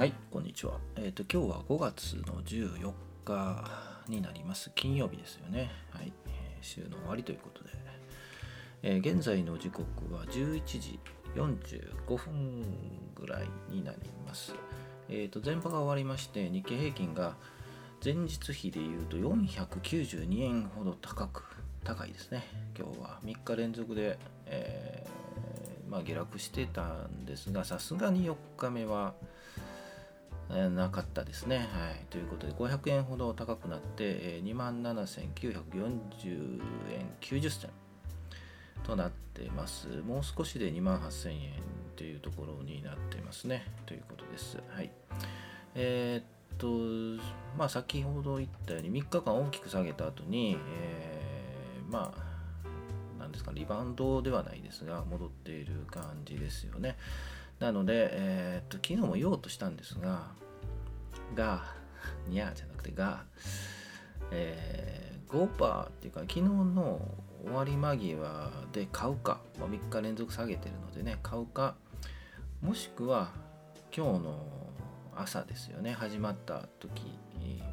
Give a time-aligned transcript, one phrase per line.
[0.00, 0.78] はい、こんにちは。
[0.96, 2.90] えっ、と、今日は5月の14
[3.22, 3.70] 日
[4.08, 4.72] になります。
[4.74, 5.70] 金曜日ですよね。
[5.90, 7.68] はい、えー週の終わりということで、
[8.82, 9.84] えー現在の時刻
[10.14, 10.98] は11時
[11.34, 12.64] 45分
[13.14, 14.54] ぐらいになります。
[15.10, 17.36] えっ、と、前場が終わりまして、日経平均が
[18.02, 21.44] 前日比でいうと492円ほど高く、
[21.84, 22.46] 高いですね。
[22.74, 29.12] 今日は3日連続で、えーまあ、下落してたんですが、さすがに4日目は、
[30.50, 31.58] なかったですね。
[31.58, 32.04] はい。
[32.10, 36.60] ということで、500円ほど高くなって、えー、27,940
[36.92, 37.70] 円90銭
[38.82, 39.88] となってます。
[40.06, 41.52] もう少しで28,000円
[41.96, 43.64] というところになってますね。
[43.86, 44.58] ということです。
[44.68, 44.90] はい。
[45.74, 46.24] えーっ
[46.58, 47.22] と、
[47.56, 56.96] まあ、先ほど言ったように、3日間大きく下げた後に、えーまあ、なんですか、リバウンドではないですが、戻っている感じですよね。
[57.60, 60.28] なので、えーっと、昨日も言おうとしたんですが、
[61.34, 61.62] が、
[62.26, 63.24] にゃーじゃなくてが、
[64.30, 67.00] えー、5%っていうか、昨日の
[67.44, 71.76] 終わり間際で買うか、まあ、3日連続下げてるのでね、買うか、
[72.62, 73.32] もしくは
[73.94, 74.46] 今日の
[75.14, 77.02] 朝ですよね、始まった時、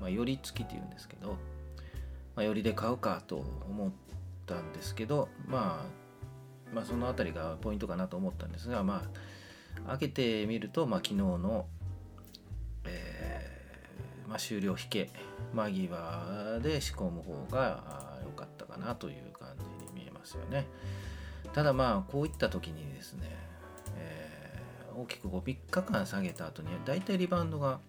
[0.00, 1.32] まあ、寄り付きっていうんですけど、
[2.34, 3.36] まあ、寄りで買うかと
[3.68, 3.92] 思っ
[4.46, 5.86] たんですけど、ま
[6.72, 9.45] あ、まあ、そのあたりがポイントかなと思ったんですが、まあ、
[9.86, 11.66] 開けてみると、まあ、昨日の、
[12.84, 15.10] えーまあ、終了引け
[15.54, 20.66] 間際で仕込む方が良かったかなという感じに見えますよね。
[21.52, 23.30] ただまあこういった時にですね、
[23.96, 24.36] えー
[24.96, 27.80] 大きくこう3日間下げた後に大体リバウンドが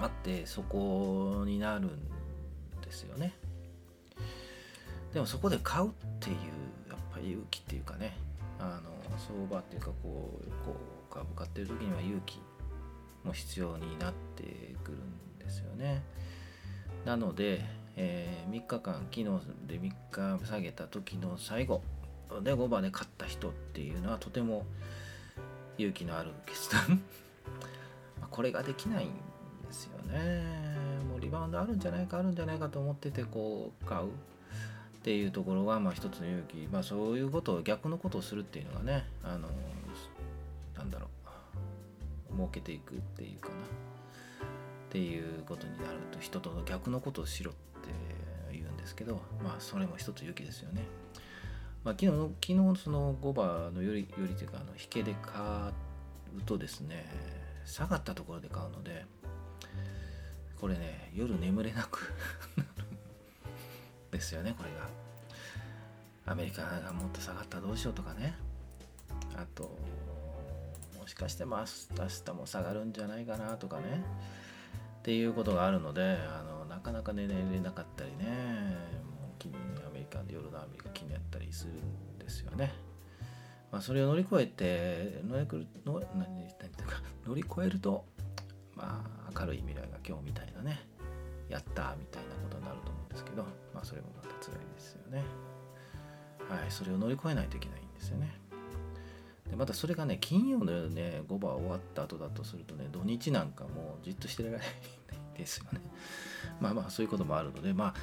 [0.00, 1.90] あってそこになるん
[2.82, 3.32] ですよね。
[5.14, 6.36] でもそこで買うっていう
[6.88, 8.16] やっぱり勇気っていうかね
[8.60, 10.76] あの相場っていうかこうこ
[11.10, 12.40] う株買ってる時には勇気
[13.24, 16.02] も必要になってくるんですよね。
[17.04, 17.64] なので、
[17.96, 19.24] えー3日間昨日
[19.66, 21.82] で3日下げた時の最後
[22.42, 24.64] で5番で買った人っていうのはとても
[25.78, 27.02] 勇気のある決断。
[28.30, 29.08] これができないん
[29.66, 30.42] ですよね。
[31.08, 34.08] もうリバウンドあるんじゃないかあるんじゃないかと思っててこう買う。
[35.00, 36.68] っていうところがまあ一つの勇気。
[36.70, 39.48] まあそういうことを逆のことをするっていうのがねあの
[40.76, 41.10] なんだろう。
[42.34, 43.54] 儲けていくっていうかな。
[43.54, 43.56] っ
[44.90, 47.88] ていうことになると人との逆のことをしろって
[48.52, 50.84] 言うんですけどまあそれも一つ勇気ですよね。
[51.82, 55.40] まあ、昨日の昨日その5番のよりよりというかあの引けで買
[56.36, 57.06] うとですね
[57.64, 59.06] 下がったところで買うので
[60.60, 62.12] これね夜眠れなく
[64.20, 64.86] ですよねこれが。
[66.30, 68.34] アメリカがもっと下がったらどうしようとかね。
[69.34, 69.62] あと
[70.98, 74.04] もしかして明日も下がるんじゃないかなとかね。
[74.98, 78.26] っていうことがあるのであのなかなか寝れなかったりね。
[79.20, 79.54] もう気に
[79.86, 82.74] アメリカで夜のアメリカ気になったりするんですよね。
[83.72, 87.00] まあ、それを乗り越えて乗り越の何何ていうか。
[87.26, 88.04] 乗り越えると、
[88.74, 90.78] まあ、明るい未来が今日みたいなね。
[91.48, 92.99] やったみたいなことになると思う。
[93.10, 93.42] ですけど、
[93.74, 95.22] まあ、それもまた辛いですよね。
[96.48, 98.40] はい、それを乗り越えないといけないんですよね。
[99.50, 104.66] でまたそれがね金曜の夜ね5番終わった後だとするとね土日なんかもうじっとしてられない
[105.36, 105.80] ですよね
[106.60, 107.94] まあまあそういうこともあるのでまあ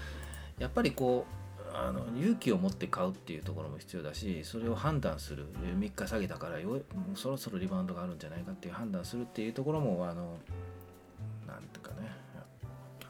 [0.59, 1.25] やっぱりこ
[1.73, 6.77] うあの勇気を持って買うっていうところも必要だしそれを判断する3日下げたからよも
[7.13, 10.37] うそろそろリバウンドがあるんじゃないかっていう判断するっていうところもあの
[11.45, 12.11] なんていうかね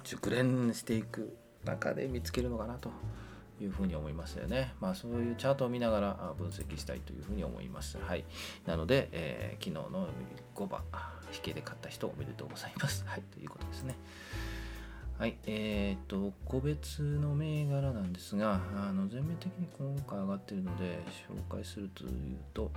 [0.03, 2.89] 熟練していく中で見つけるのかなと
[3.61, 4.73] いうふに思いますよね。
[4.79, 7.97] まあそういうチャートを見ながら分析したいというふうに思います。
[7.97, 8.25] はい。
[8.66, 10.07] なので、えー昨日の
[10.56, 10.81] 5番
[11.33, 13.03] 引けで買った人おめでとうございます。
[13.06, 13.22] はい。
[13.33, 13.95] ということですね。
[15.17, 15.35] はい。
[15.47, 22.09] えーっと、個別の銘柄なんですが、あの全面的に今回上がっているので紹介するという
[22.53, 22.71] と、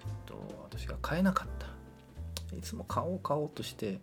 [0.00, 0.34] えっと、
[0.70, 1.66] 私が買えなかった。
[2.56, 3.98] いつも買おう買おうとして、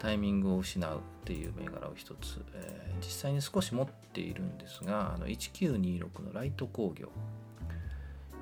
[0.00, 7.08] タイミングを失うっていう銘柄を一つ、えー実際に少し持っているんですがあの1926のライト工業。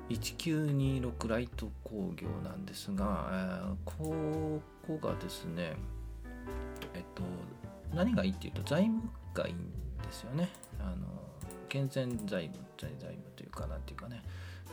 [0.09, 5.75] 1926ライト工業なんですが、えーここがですね
[6.93, 7.23] えっと
[7.95, 9.01] 何がいいっていうと財務
[9.33, 9.57] がいいん
[10.01, 10.49] ですよね。
[10.79, 11.07] あの
[11.69, 14.23] 健全財務財財務というかなんていうかね。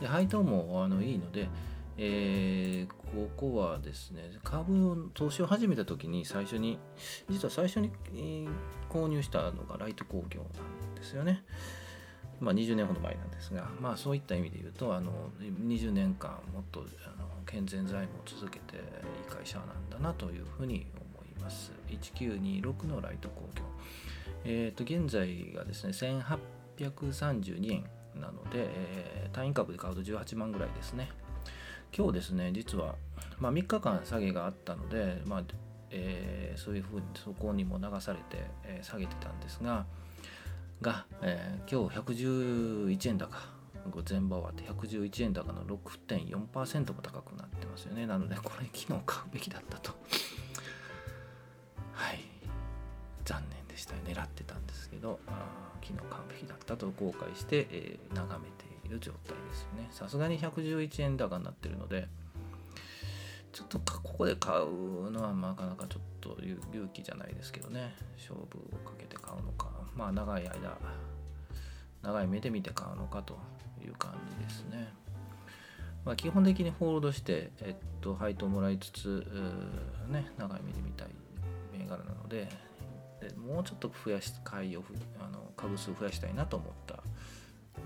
[0.01, 1.49] で配当もあのいいので
[1.99, 6.79] えーここはですね株を投資を始めた時に最初に
[7.31, 7.91] 実は最初に、
[8.91, 10.47] 購入したのがライト工業な
[10.91, 11.43] んですよね
[12.39, 15.11] まあ、20年ほど前なんですが、まあ、そういった意味で言うとあの
[15.41, 18.83] 20年間もっとあの健全財務を続けていい
[19.27, 21.73] 会社なんだなというふうに思います。
[21.89, 23.65] 1926のライト工業。
[24.45, 25.93] えー、と現在がですね
[26.79, 27.85] 1832円
[28.21, 31.09] なので、えー、単位株で買うと18万ぐらいですね。
[31.95, 32.95] 今日ですね、実は、
[33.39, 35.43] まあ、3日間下げがあったので、まあ
[35.91, 39.87] えー、そういうふうにそこにも流されて、えー、下げてたんですが、
[40.83, 43.39] が、えー、今日111円高、
[44.05, 48.07] 全場終わって111円高の6.4%も高くなってますよね。
[48.07, 49.93] なので、これ昨日買うべきだったと。
[51.93, 52.21] はい。
[53.25, 53.95] 残念でした。
[53.97, 59.89] 狙ってたんですけど、あ昨日買うべきだったと後悔して、えー、眺めていいる状態ですよね。
[59.91, 62.09] さすがに111円高になってるので、
[63.57, 70.77] ちょっとここで買うのはなかなかちょっと勇気じゃないですけどね勝負をかけて買うのかまあ長い間
[72.03, 73.39] 長い目で見て買うのかと
[73.83, 74.93] いう感じですね。
[76.05, 79.27] まあ、基本的にホールドして、えっと、配当もらいつつ、
[80.09, 81.09] ね、長い目で見たい
[81.77, 82.49] 銘柄なので
[83.21, 84.85] でもうちょっと増やし買いを
[85.19, 87.03] あの株数増やしたいなと思った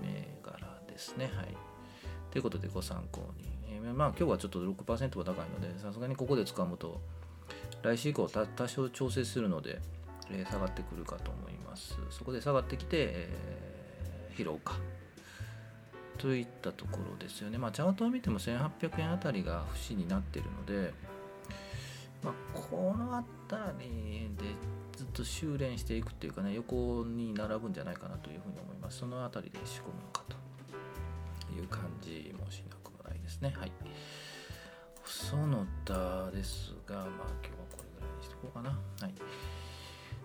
[0.01, 0.20] 銘
[1.01, 1.31] ですね。
[1.35, 1.57] はい、
[2.29, 3.49] ということでご参考に。
[3.73, 7.01] えー、まあ今日はちょっと6%は高いのでさすがにここで掴むと
[7.81, 9.79] 来週以降多少調整するので、
[10.29, 11.97] えー、下がってくるかと思います。
[12.11, 14.75] そこで下がってきて、えー、拾うか。
[16.17, 17.57] といったところですよね。
[17.57, 20.93] まあチャートを見ても1800円あたりが節になってるので
[22.23, 24.43] まあ、この辺りで
[24.95, 28.99] ずっと修練していくっていうかね横に並ぶんじゃないかなというふうに思います。
[28.99, 30.20] その辺りで仕込むのか。
[31.55, 33.53] いう感じもしなくもないですね。
[33.57, 33.71] はい。
[35.05, 37.27] その他ですが、まあ今日は
[37.71, 38.69] これぐらいにしとこうかな。
[38.69, 39.13] はい。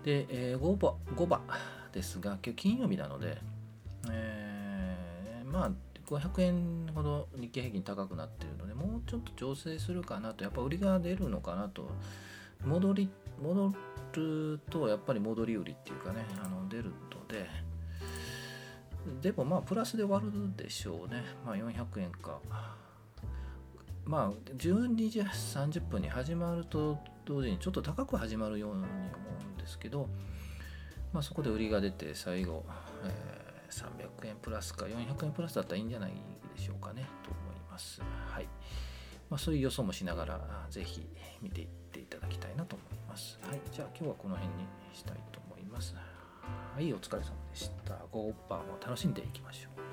[0.05, 1.41] で、えー、5番、5番
[1.93, 3.39] ですが、今日金曜日なので、
[4.11, 5.71] えー、まあ
[6.07, 11.91] 500円ほど日経平均高くなっているので、もうちょっと調整するかなと、やっぱ売りが出るのかなと、
[12.65, 13.11] 戻り、
[13.43, 13.73] 戻
[14.13, 17.49] ると、やっぱり戻り売りっていうかね、あの出るので、
[19.21, 21.23] でもまあプラスで終わるでしょうね。
[21.45, 22.41] まあ400円か。
[24.05, 30.09] まあ12時30分に始まると同時にちょっと高く始まるように思うんですけど、
[31.13, 32.65] まあ、そこで売りが出て最後、
[33.05, 33.85] えー、
[34.23, 36.13] 300円プラスか400円プラスだったらいいんじゃない
[36.57, 38.01] でしょうかねと思います。
[38.27, 38.49] はい
[39.29, 41.05] まあ、そういう予想もしながらぜひ
[41.43, 43.39] 見ていっていただきたいなと思います。
[43.43, 44.65] はい、じゃあ今日はこの辺に
[44.95, 45.97] したいと思います。
[46.75, 47.95] はい、お疲れ様でした。
[48.13, 49.86] 5番を楽しんでいきましょう。